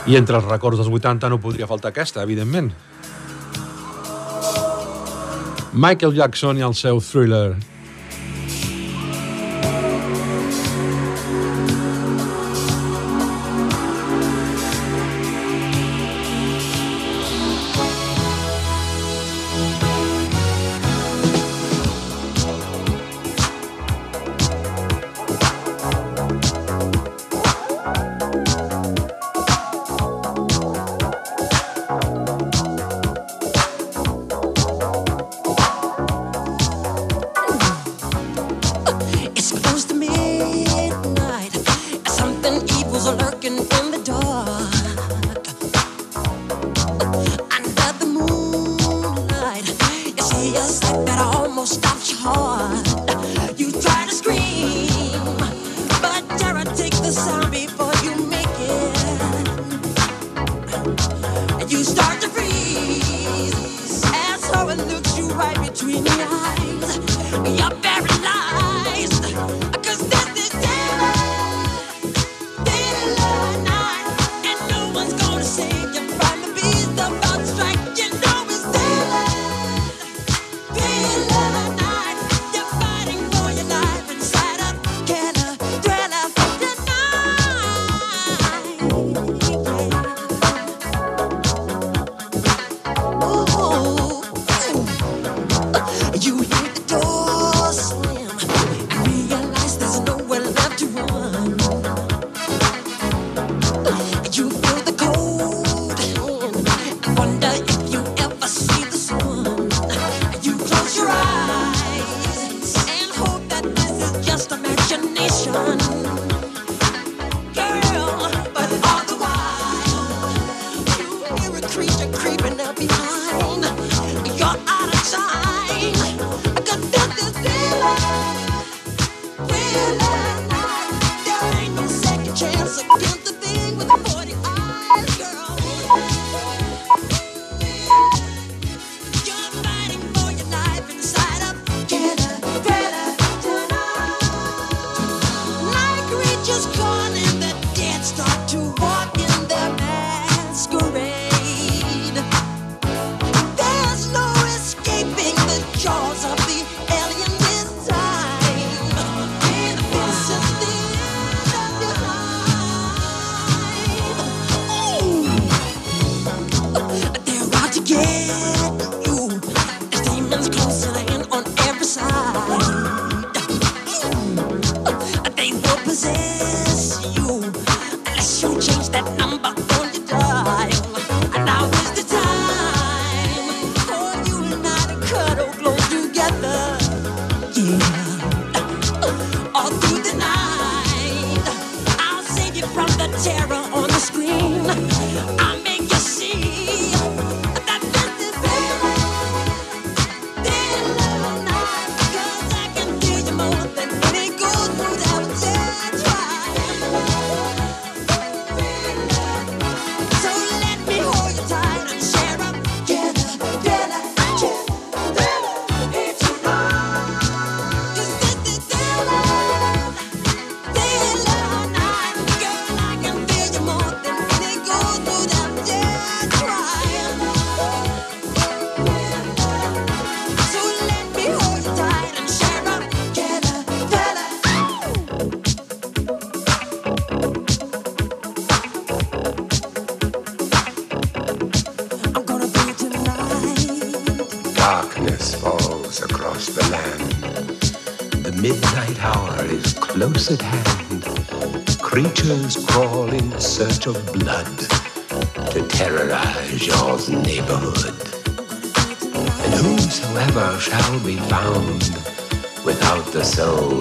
I 0.09 0.17
entre 0.17 0.39
els 0.39 0.49
records 0.49 0.81
dels 0.81 0.89
80 0.89 1.29
no 1.29 1.41
podria 1.43 1.69
faltar 1.69 1.93
aquesta, 1.93 2.23
evidentment. 2.23 2.71
Michael 5.75 6.15
Jackson 6.15 6.57
i 6.57 6.63
el 6.63 6.73
seu 6.73 7.03
Thriller. 7.03 7.74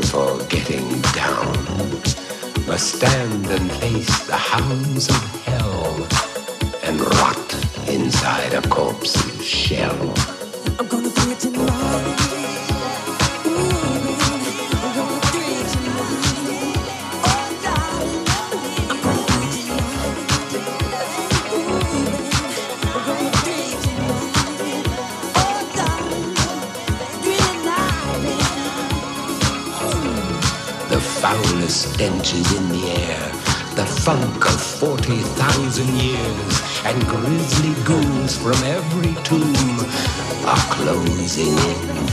for 0.02 0.38
getting 0.46 1.00
down. 1.12 1.52
Must 2.66 2.96
stand 2.96 3.46
and 3.46 3.70
face 3.72 4.26
the 4.26 4.36
hounds 4.36 5.08
of 5.08 5.33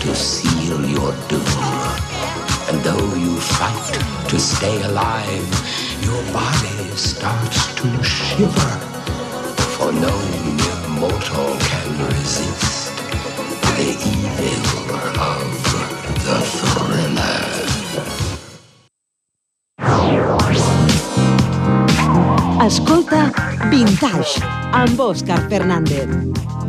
to 0.02 0.15
seal 0.15 0.82
your 0.90 1.14
doom. 1.30 1.45
And 2.69 2.82
though 2.82 3.14
you 3.15 3.36
fight 3.40 3.94
to 4.30 4.40
stay 4.40 4.82
alive, 4.82 5.49
your 6.02 6.22
body 6.34 6.90
starts 6.95 7.76
to 7.76 7.88
shiver. 8.03 8.73
For 9.78 9.91
no 9.91 10.15
mere 10.57 10.88
mortal 10.99 11.56
can 11.69 11.90
resist 12.10 12.95
the 13.78 13.90
evil 14.14 14.95
of 15.22 15.49
the 16.26 16.40
thriller. 16.57 17.61
Ascolta 22.60 23.30
Vintage 23.69 24.41
amb 24.72 24.99
Òscar 24.99 25.45
Fernández. 25.49 26.61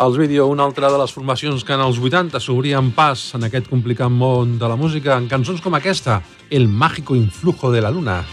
Els 0.00 0.16
vídeo, 0.16 0.46
una 0.48 0.64
altra 0.64 0.88
de 0.88 0.96
les 0.96 1.12
formacions 1.12 1.60
que 1.60 1.74
en 1.76 1.82
els 1.84 1.98
80 2.00 2.40
s'obrien 2.40 2.86
pas 2.96 3.20
en 3.36 3.44
aquest 3.44 3.66
complicat 3.68 4.08
món 4.08 4.54
de 4.56 4.70
la 4.70 4.78
música 4.80 5.18
en 5.20 5.26
cançons 5.28 5.60
com 5.60 5.76
aquesta, 5.76 6.22
El 6.48 6.68
mágico 6.68 7.14
influjo 7.14 7.70
de 7.70 7.82
la 7.84 7.90
luna. 7.90 8.24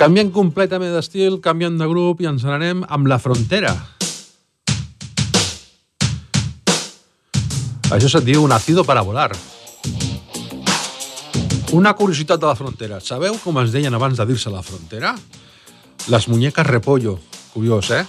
Canviem 0.00 0.32
completament 0.32 0.96
d'estil, 0.96 1.42
canviem 1.44 1.76
de 1.76 1.92
grup 1.92 2.24
i 2.24 2.32
ens 2.32 2.48
n'anem 2.48 2.86
amb 2.88 3.12
La 3.12 3.20
Frontera. 3.20 3.99
Això 7.90 8.06
se't 8.06 8.22
diu 8.22 8.46
Nacido 8.46 8.84
para 8.86 9.02
volar. 9.02 9.32
Una 11.74 11.90
curiositat 11.98 12.38
de 12.38 12.46
la 12.46 12.54
frontera. 12.54 13.00
Sabeu 13.02 13.34
com 13.42 13.58
es 13.62 13.74
deien 13.74 13.94
abans 13.94 14.18
de 14.18 14.26
dir-se 14.26 14.50
la 14.50 14.62
frontera? 14.62 15.16
Les 16.06 16.28
muñeques 16.30 16.66
repollo. 16.66 17.18
Curiós, 17.52 17.90
eh? 17.90 18.04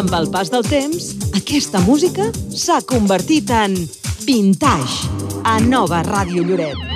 Amb 0.00 0.14
el 0.16 0.30
pas 0.32 0.48
del 0.48 0.62
temps, 0.64 1.10
aquesta 1.36 1.82
música 1.84 2.30
s'ha 2.56 2.78
convertit 2.88 3.52
en 3.52 3.74
vintage 4.24 5.10
a 5.44 5.58
Nova 5.60 6.00
Ràdio 6.06 6.46
Lloret. 6.46 6.89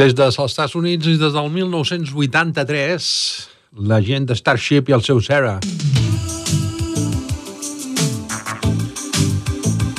Des 0.00 0.14
dels 0.16 0.38
Estats 0.40 0.72
Units 0.78 1.10
i 1.10 1.18
des 1.20 1.34
del 1.34 1.50
1983, 1.52 3.08
la 3.84 3.98
gent 4.00 4.24
de 4.30 4.36
Starship 4.38 4.88
i 4.88 4.94
el 4.96 5.04
seu 5.04 5.20
Sera. 5.20 5.58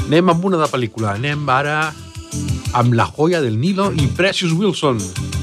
Anem 0.07 0.33
amb 0.33 0.47
una 0.49 0.57
de 0.63 0.71
pel·lícula. 0.73 1.13
Anem 1.13 1.45
ara 1.53 1.77
amb 2.81 2.97
La 2.97 3.05
joia 3.13 3.43
del 3.45 3.61
Nilo 3.61 3.91
i 3.93 4.09
Precious 4.17 4.57
Wilson. 4.57 4.97
Precious 4.97 5.21
Wilson. 5.21 5.40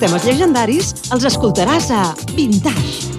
Temes 0.00 0.24
llegendaris 0.24 0.92
els 1.12 1.28
escoltaràs 1.28 1.90
a 1.92 2.04
Vintage. 2.32 3.09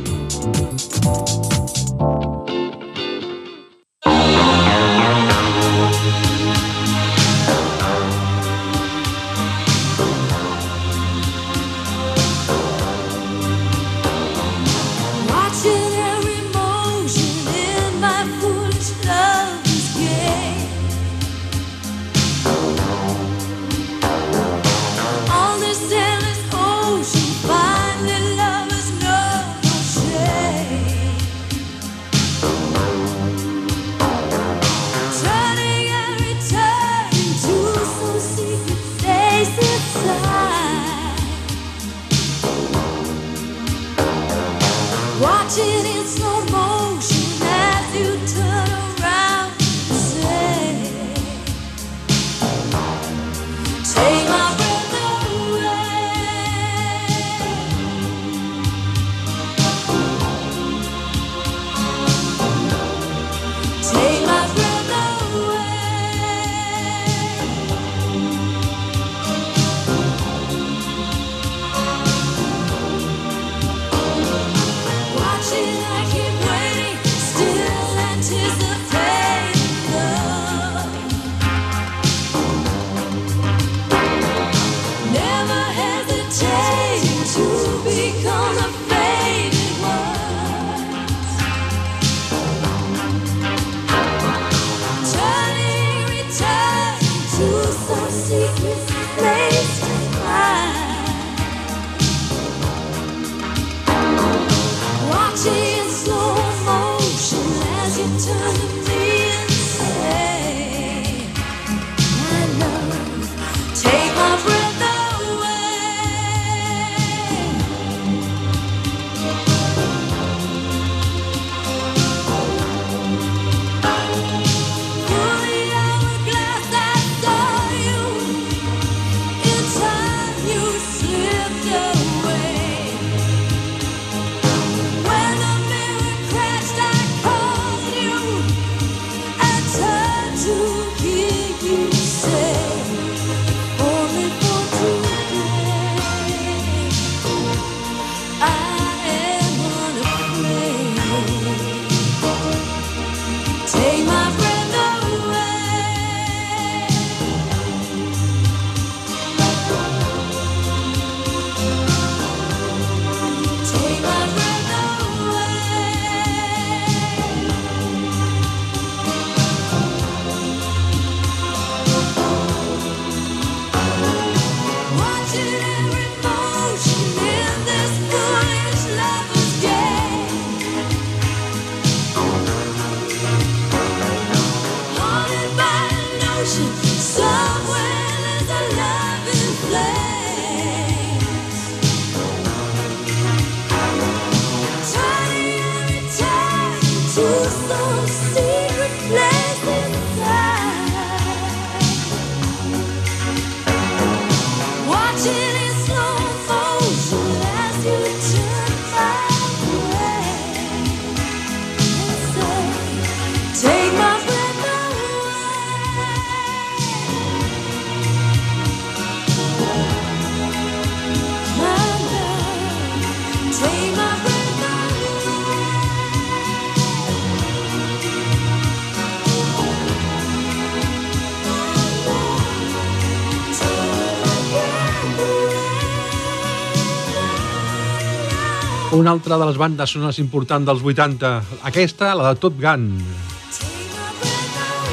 Una 239.01 239.15
altra 239.15 239.33
de 239.33 239.45
les 239.49 239.57
bandes 239.57 239.89
sonores 239.89 240.19
importants 240.21 240.67
dels 240.67 240.83
80. 240.85 241.29
Aquesta, 241.65 242.11
la 242.13 242.27
de 242.27 242.37
Top 242.37 242.59
Gun. 242.61 242.83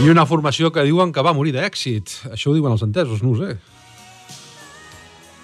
I 0.00 0.08
una 0.08 0.24
formació 0.24 0.70
que 0.72 0.80
diuen 0.86 1.12
que 1.12 1.20
va 1.20 1.34
morir 1.36 1.52
d'èxit. 1.52 2.14
Això 2.32 2.48
ho 2.48 2.54
diuen 2.56 2.72
els 2.72 2.86
entesos, 2.86 3.20
no 3.20 3.34
ho 3.34 3.36
sé. 3.36 3.58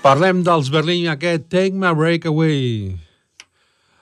Parlem 0.00 0.40
dels 0.46 0.72
Berlín, 0.72 1.10
aquest 1.12 1.50
Take 1.52 1.76
My 1.76 1.92
Break 1.92 2.24
Away. 2.32 2.94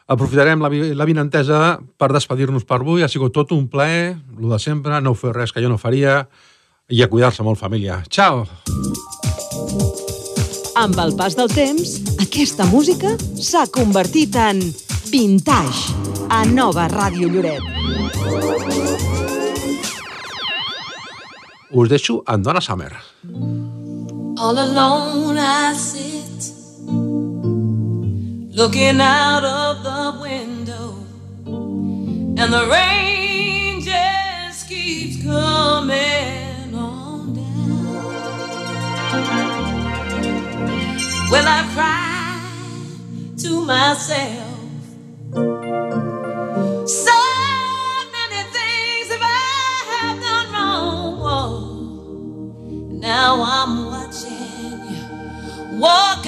Aprofitarem 0.06 0.62
la, 0.62 0.70
la 0.70 1.10
vinentesa 1.10 1.80
per 1.98 2.12
despedir-nos 2.14 2.62
per 2.62 2.84
avui. 2.84 3.02
Ha 3.02 3.10
sigut 3.10 3.34
tot 3.34 3.50
un 3.58 3.66
plaer, 3.66 4.14
el 4.38 4.46
de 4.54 4.62
sempre, 4.62 5.02
no 5.02 5.16
fer 5.18 5.34
res 5.40 5.50
que 5.50 5.64
jo 5.64 5.74
no 5.74 5.82
faria 5.82 6.20
i 6.86 7.02
a 7.02 7.10
cuidar-se 7.10 7.42
molt, 7.42 7.58
família. 7.58 8.04
Ciao! 8.14 8.46
Amb 10.78 11.02
el 11.02 11.18
pas 11.18 11.34
del 11.34 11.50
temps, 11.50 11.98
aquesta 12.32 12.64
música 12.64 13.10
s'ha 13.36 13.66
convertit 13.68 14.32
en 14.40 14.56
vintage 15.12 15.92
a 16.32 16.46
Nova 16.48 16.86
Ràdio 16.88 17.28
Lloret. 17.28 17.60
Us 21.76 21.90
deixo 21.92 22.22
amb 22.24 22.46
Donna 22.46 22.62
Summer. 22.64 22.88
All 24.40 24.56
alone 24.62 25.36
I 25.36 25.74
sit, 25.76 26.54
looking 28.56 29.02
out 29.02 29.44
of 29.44 29.82
the 29.84 30.16
window, 30.22 31.04
and 32.40 32.48
the 32.48 32.64
rain 32.72 33.84
just 33.84 34.70
keeps 34.70 35.20
coming 35.22 36.72
on 36.72 37.34
down. 37.36 38.08
Well, 41.30 41.46
I 41.46 41.68
cry 41.74 42.11
to 43.42 43.64
myself. 43.64 44.58
So 46.86 47.18
many 48.12 48.42
things 48.56 49.08
have 49.10 49.20
I 49.22 49.84
have 49.90 50.20
done 50.20 50.52
wrong. 51.20 53.00
Now 53.00 53.42
I'm 53.42 53.86
watching 53.86 54.78
you 54.92 55.80
walk 55.80 56.24